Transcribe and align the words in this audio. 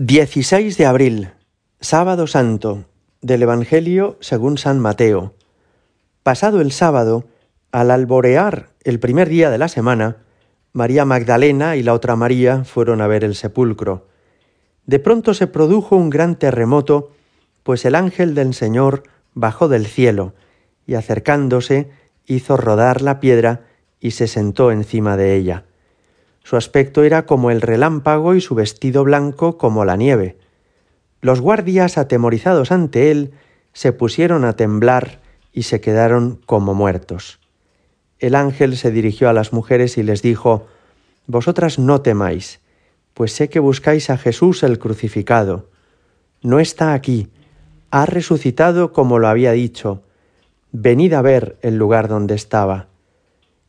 16 0.00 0.78
de 0.78 0.86
abril, 0.86 1.30
sábado 1.80 2.28
santo, 2.28 2.84
del 3.20 3.42
Evangelio 3.42 4.16
según 4.20 4.56
San 4.56 4.78
Mateo. 4.78 5.34
Pasado 6.22 6.60
el 6.60 6.70
sábado, 6.70 7.24
al 7.72 7.90
alborear 7.90 8.68
el 8.84 9.00
primer 9.00 9.28
día 9.28 9.50
de 9.50 9.58
la 9.58 9.66
semana, 9.66 10.18
María 10.72 11.04
Magdalena 11.04 11.74
y 11.74 11.82
la 11.82 11.94
otra 11.94 12.14
María 12.14 12.62
fueron 12.62 13.00
a 13.00 13.08
ver 13.08 13.24
el 13.24 13.34
sepulcro. 13.34 14.06
De 14.86 15.00
pronto 15.00 15.34
se 15.34 15.48
produjo 15.48 15.96
un 15.96 16.10
gran 16.10 16.36
terremoto, 16.36 17.10
pues 17.64 17.84
el 17.84 17.96
ángel 17.96 18.36
del 18.36 18.54
Señor 18.54 19.02
bajó 19.34 19.66
del 19.66 19.86
cielo 19.86 20.32
y 20.86 20.94
acercándose 20.94 21.90
hizo 22.24 22.56
rodar 22.56 23.02
la 23.02 23.18
piedra 23.18 23.62
y 23.98 24.12
se 24.12 24.28
sentó 24.28 24.70
encima 24.70 25.16
de 25.16 25.34
ella. 25.34 25.64
Su 26.48 26.56
aspecto 26.56 27.04
era 27.04 27.26
como 27.26 27.50
el 27.50 27.60
relámpago 27.60 28.34
y 28.34 28.40
su 28.40 28.54
vestido 28.54 29.04
blanco 29.04 29.58
como 29.58 29.84
la 29.84 29.96
nieve. 29.96 30.38
Los 31.20 31.42
guardias, 31.42 31.98
atemorizados 31.98 32.72
ante 32.72 33.10
él, 33.10 33.32
se 33.74 33.92
pusieron 33.92 34.46
a 34.46 34.54
temblar 34.54 35.20
y 35.52 35.64
se 35.64 35.82
quedaron 35.82 36.40
como 36.46 36.72
muertos. 36.72 37.38
El 38.18 38.34
ángel 38.34 38.78
se 38.78 38.90
dirigió 38.90 39.28
a 39.28 39.34
las 39.34 39.52
mujeres 39.52 39.98
y 39.98 40.02
les 40.02 40.22
dijo, 40.22 40.66
Vosotras 41.26 41.78
no 41.78 42.00
temáis, 42.00 42.60
pues 43.12 43.32
sé 43.32 43.50
que 43.50 43.60
buscáis 43.60 44.08
a 44.08 44.16
Jesús 44.16 44.62
el 44.62 44.78
crucificado. 44.78 45.68
No 46.40 46.60
está 46.60 46.94
aquí, 46.94 47.28
ha 47.90 48.06
resucitado 48.06 48.94
como 48.94 49.18
lo 49.18 49.28
había 49.28 49.52
dicho. 49.52 50.02
Venid 50.72 51.12
a 51.12 51.20
ver 51.20 51.58
el 51.60 51.76
lugar 51.76 52.08
donde 52.08 52.34
estaba. 52.34 52.86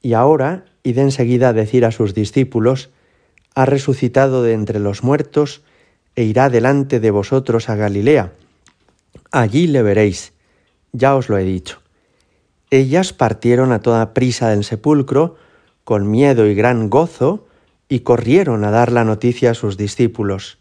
Y 0.00 0.14
ahora 0.14 0.71
y 0.82 0.92
de 0.92 1.02
enseguida 1.02 1.52
decir 1.52 1.84
a 1.84 1.92
sus 1.92 2.14
discípulos, 2.14 2.90
ha 3.54 3.66
resucitado 3.66 4.42
de 4.42 4.52
entre 4.52 4.80
los 4.80 5.02
muertos 5.02 5.62
e 6.16 6.24
irá 6.24 6.50
delante 6.50 7.00
de 7.00 7.10
vosotros 7.10 7.68
a 7.68 7.76
Galilea. 7.76 8.32
Allí 9.30 9.66
le 9.66 9.82
veréis, 9.82 10.32
ya 10.92 11.14
os 11.14 11.28
lo 11.28 11.38
he 11.38 11.44
dicho. 11.44 11.80
Ellas 12.70 13.12
partieron 13.12 13.72
a 13.72 13.80
toda 13.80 14.14
prisa 14.14 14.48
del 14.48 14.64
sepulcro, 14.64 15.36
con 15.84 16.10
miedo 16.10 16.46
y 16.46 16.54
gran 16.54 16.88
gozo, 16.88 17.46
y 17.88 18.00
corrieron 18.00 18.64
a 18.64 18.70
dar 18.70 18.90
la 18.90 19.04
noticia 19.04 19.50
a 19.50 19.54
sus 19.54 19.76
discípulos. 19.76 20.58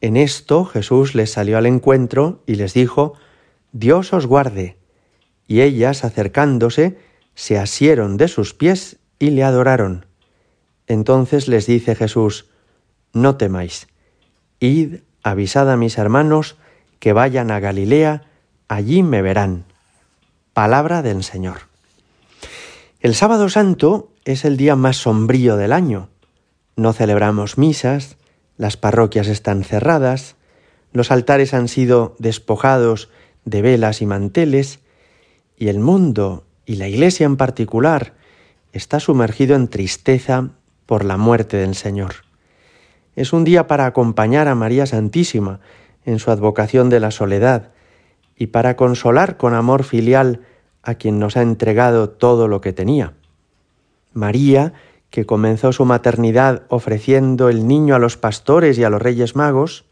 En 0.00 0.16
esto 0.16 0.64
Jesús 0.64 1.14
les 1.14 1.32
salió 1.32 1.58
al 1.58 1.66
encuentro 1.66 2.42
y 2.46 2.54
les 2.54 2.74
dijo, 2.74 3.14
Dios 3.72 4.12
os 4.12 4.26
guarde. 4.26 4.76
Y 5.48 5.62
ellas, 5.62 6.04
acercándose, 6.04 6.98
se 7.34 7.58
asieron 7.58 8.16
de 8.16 8.28
sus 8.28 8.54
pies 8.54 8.98
y 9.18 9.30
le 9.30 9.44
adoraron. 9.44 10.06
Entonces 10.86 11.48
les 11.48 11.66
dice 11.66 11.94
Jesús, 11.94 12.46
no 13.12 13.36
temáis, 13.36 13.88
id, 14.60 15.00
avisad 15.22 15.70
a 15.70 15.76
mis 15.76 15.98
hermanos 15.98 16.56
que 16.98 17.12
vayan 17.12 17.50
a 17.50 17.60
Galilea, 17.60 18.24
allí 18.68 19.02
me 19.02 19.22
verán. 19.22 19.64
Palabra 20.52 21.02
del 21.02 21.22
Señor. 21.24 21.62
El 23.00 23.14
sábado 23.14 23.48
santo 23.48 24.10
es 24.24 24.44
el 24.44 24.56
día 24.56 24.76
más 24.76 24.96
sombrío 24.96 25.56
del 25.56 25.72
año. 25.72 26.08
No 26.76 26.92
celebramos 26.92 27.58
misas, 27.58 28.16
las 28.56 28.76
parroquias 28.76 29.28
están 29.28 29.64
cerradas, 29.64 30.36
los 30.92 31.10
altares 31.10 31.52
han 31.54 31.68
sido 31.68 32.16
despojados 32.18 33.10
de 33.44 33.62
velas 33.62 34.00
y 34.02 34.06
manteles, 34.06 34.80
y 35.56 35.68
el 35.68 35.78
mundo, 35.78 36.44
y 36.64 36.76
la 36.76 36.88
Iglesia 36.88 37.26
en 37.26 37.36
particular, 37.36 38.14
está 38.72 39.00
sumergido 39.00 39.56
en 39.56 39.68
tristeza 39.68 40.50
por 40.86 41.04
la 41.04 41.16
muerte 41.16 41.56
del 41.56 41.74
Señor. 41.74 42.26
Es 43.16 43.32
un 43.32 43.44
día 43.44 43.66
para 43.66 43.86
acompañar 43.86 44.48
a 44.48 44.54
María 44.54 44.86
Santísima 44.86 45.60
en 46.04 46.18
su 46.18 46.30
advocación 46.30 46.90
de 46.90 47.00
la 47.00 47.10
soledad 47.10 47.70
y 48.36 48.48
para 48.48 48.76
consolar 48.76 49.36
con 49.36 49.54
amor 49.54 49.84
filial 49.84 50.42
a 50.82 50.94
quien 50.94 51.18
nos 51.18 51.36
ha 51.36 51.42
entregado 51.42 52.10
todo 52.10 52.46
lo 52.46 52.60
que 52.60 52.72
tenía. 52.72 53.14
María, 54.12 54.74
que 55.10 55.24
comenzó 55.24 55.72
su 55.72 55.84
maternidad 55.84 56.62
ofreciendo 56.68 57.48
el 57.48 57.66
niño 57.66 57.94
a 57.94 57.98
los 57.98 58.16
pastores 58.16 58.78
y 58.78 58.84
a 58.84 58.90
los 58.90 59.00
reyes 59.00 59.34
magos, 59.34 59.86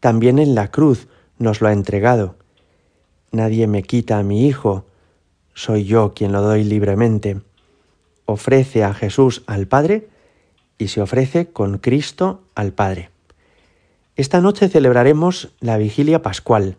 también 0.00 0.38
en 0.38 0.54
la 0.54 0.70
cruz 0.70 1.08
nos 1.38 1.60
lo 1.60 1.68
ha 1.68 1.72
entregado. 1.72 2.36
Nadie 3.30 3.66
me 3.66 3.82
quita 3.82 4.18
a 4.18 4.22
mi 4.24 4.46
hijo, 4.46 4.86
soy 5.54 5.84
yo 5.84 6.12
quien 6.14 6.32
lo 6.32 6.42
doy 6.42 6.64
libremente 6.64 7.40
ofrece 8.30 8.84
a 8.84 8.94
Jesús 8.94 9.42
al 9.46 9.66
Padre 9.66 10.08
y 10.78 10.88
se 10.88 11.00
ofrece 11.00 11.48
con 11.48 11.78
Cristo 11.78 12.42
al 12.54 12.72
Padre. 12.72 13.10
Esta 14.16 14.40
noche 14.40 14.68
celebraremos 14.68 15.52
la 15.60 15.76
vigilia 15.76 16.22
pascual. 16.22 16.76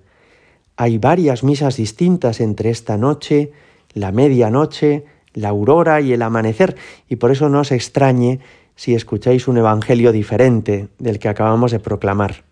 Hay 0.75 0.97
varias 0.97 1.44
misas 1.44 1.78
distintas 1.78 2.40
entre 2.40 2.69
esta 2.69 2.97
noche, 2.97 3.51
la 3.94 4.11
medianoche, 4.11 5.06
la 5.34 5.50
aurora 5.50 6.01
y 6.01 6.13
el 6.13 6.22
amanecer, 6.22 6.75
y 7.07 7.17
por 7.17 7.31
eso 7.31 7.50
no 7.50 7.61
os 7.61 7.72
extrañe 7.72 8.40
si 8.75 8.95
escucháis 8.95 9.47
un 9.47 9.57
evangelio 9.57 10.11
diferente 10.11 10.88
del 10.97 11.19
que 11.19 11.29
acabamos 11.29 11.72
de 11.72 11.79
proclamar. 11.79 12.44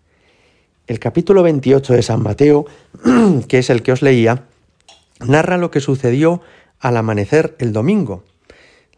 El 0.86 0.98
capítulo 0.98 1.42
28 1.42 1.94
de 1.94 2.02
San 2.02 2.22
Mateo, 2.22 2.66
que 3.48 3.58
es 3.58 3.70
el 3.70 3.82
que 3.82 3.92
os 3.92 4.02
leía, 4.02 4.44
narra 5.20 5.56
lo 5.56 5.70
que 5.70 5.80
sucedió 5.80 6.40
al 6.78 6.96
amanecer 6.96 7.54
el 7.58 7.72
domingo, 7.72 8.24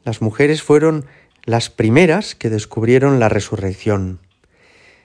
las 0.05 0.23
mujeres 0.23 0.63
fueron 0.63 1.07
las 1.45 1.71
primeras 1.71 2.35
que 2.35 2.51
descubrieron 2.51 3.21
la 3.21 3.29
resurrección. 3.29 4.21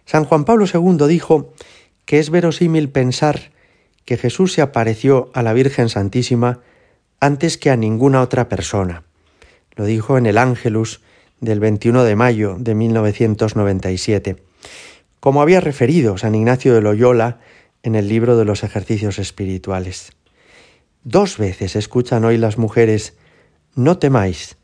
San 0.06 0.26
Juan 0.26 0.46
Pablo 0.46 0.66
II 0.72 1.08
dijo 1.08 1.54
que 2.06 2.20
es 2.20 2.30
verosímil 2.30 2.90
pensar 2.90 3.52
que 4.06 4.18
Jesús 4.18 4.54
se 4.54 4.62
apareció 4.62 5.30
a 5.34 5.44
la 5.44 5.54
Virgen 5.54 5.90
Santísima 5.90 6.62
antes 7.20 7.58
que 7.58 7.70
a 7.70 7.76
ninguna 7.76 8.22
otra 8.22 8.48
persona. 8.48 9.04
Lo 9.76 9.86
dijo 9.86 10.18
en 10.18 10.26
el 10.26 10.38
Ángelus 10.38 11.02
del 11.42 11.60
21 11.60 12.04
de 12.04 12.16
mayo 12.16 12.56
de 12.60 12.74
1997, 12.74 14.38
como 15.20 15.42
había 15.42 15.60
referido 15.60 16.18
San 16.18 16.36
Ignacio 16.36 16.74
de 16.74 16.82
Loyola 16.82 17.40
en 17.84 17.96
el 17.96 18.08
libro 18.08 18.38
de 18.38 18.46
los 18.46 18.64
ejercicios 18.64 19.20
espirituales. 19.20 20.14
Dos 21.04 21.38
veces 21.38 21.76
escuchan 21.76 22.26
hoy 22.26 22.38
las 22.38 22.58
mujeres, 22.58 23.14
no 23.76 23.98
temáis, 23.98 24.58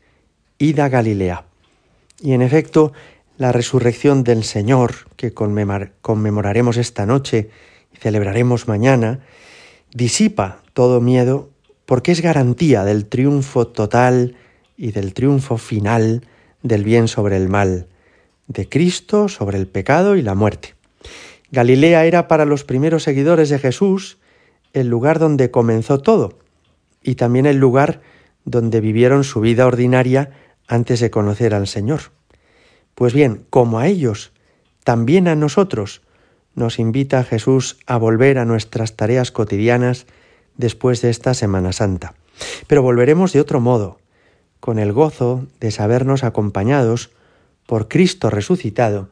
id 0.58 0.78
a 0.80 0.88
Galilea. 0.88 1.44
Y 2.20 2.32
en 2.32 2.42
efecto, 2.42 2.92
la 3.36 3.52
resurrección 3.52 4.24
del 4.24 4.44
Señor, 4.44 5.08
que 5.16 5.32
conmemoraremos 5.32 6.76
esta 6.76 7.06
noche 7.06 7.50
y 7.92 7.96
celebraremos 7.96 8.68
mañana, 8.68 9.20
disipa 9.92 10.62
todo 10.72 11.00
miedo 11.00 11.50
porque 11.86 12.12
es 12.12 12.20
garantía 12.20 12.84
del 12.84 13.06
triunfo 13.06 13.66
total 13.66 14.36
y 14.76 14.92
del 14.92 15.14
triunfo 15.14 15.58
final 15.58 16.26
del 16.62 16.84
bien 16.84 17.08
sobre 17.08 17.36
el 17.36 17.48
mal, 17.48 17.88
de 18.48 18.68
Cristo 18.68 19.28
sobre 19.28 19.58
el 19.58 19.66
pecado 19.66 20.16
y 20.16 20.22
la 20.22 20.34
muerte. 20.34 20.74
Galilea 21.50 22.04
era 22.04 22.26
para 22.26 22.44
los 22.44 22.64
primeros 22.64 23.02
seguidores 23.02 23.48
de 23.48 23.58
Jesús 23.58 24.18
el 24.72 24.88
lugar 24.88 25.18
donde 25.18 25.50
comenzó 25.50 26.00
todo 26.00 26.38
y 27.02 27.14
también 27.14 27.46
el 27.46 27.58
lugar 27.58 28.00
donde 28.44 28.80
vivieron 28.80 29.24
su 29.24 29.40
vida 29.40 29.66
ordinaria 29.66 30.30
antes 30.66 31.00
de 31.00 31.10
conocer 31.10 31.54
al 31.54 31.66
Señor. 31.66 32.00
Pues 32.94 33.12
bien, 33.12 33.44
como 33.50 33.78
a 33.78 33.86
ellos, 33.86 34.32
también 34.84 35.28
a 35.28 35.34
nosotros 35.34 36.02
nos 36.54 36.78
invita 36.78 37.24
Jesús 37.24 37.78
a 37.86 37.96
volver 37.96 38.38
a 38.38 38.44
nuestras 38.44 38.96
tareas 38.96 39.32
cotidianas 39.32 40.06
después 40.56 41.02
de 41.02 41.10
esta 41.10 41.34
Semana 41.34 41.72
Santa. 41.72 42.14
Pero 42.66 42.82
volveremos 42.82 43.32
de 43.32 43.40
otro 43.40 43.60
modo, 43.60 43.98
con 44.60 44.78
el 44.78 44.92
gozo 44.92 45.46
de 45.60 45.70
sabernos 45.70 46.24
acompañados 46.24 47.10
por 47.66 47.88
Cristo 47.88 48.30
resucitado, 48.30 49.08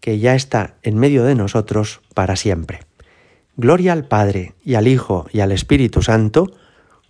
que 0.00 0.18
ya 0.18 0.34
está 0.34 0.74
en 0.82 0.98
medio 0.98 1.24
de 1.24 1.34
nosotros 1.34 2.00
para 2.14 2.36
siempre. 2.36 2.80
Gloria 3.56 3.92
al 3.92 4.06
Padre 4.06 4.54
y 4.64 4.74
al 4.74 4.88
Hijo 4.88 5.26
y 5.32 5.40
al 5.40 5.52
Espíritu 5.52 6.02
Santo, 6.02 6.50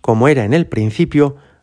como 0.01 0.27
era 0.27 0.45
en 0.45 0.53
el 0.53 0.67
principio, 0.67 1.37